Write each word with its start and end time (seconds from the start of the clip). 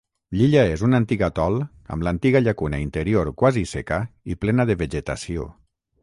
L'illa 0.37 0.61
és 0.75 0.83
un 0.85 0.97
antic 0.99 1.19
atol 1.25 1.57
amb 1.95 2.07
l'antiga 2.07 2.41
llacuna 2.45 2.79
interior 2.85 3.29
quasi 3.41 3.63
seca 3.73 3.99
i 4.35 4.39
plena 4.47 4.65
de 4.71 4.77
vegetació. 4.81 5.47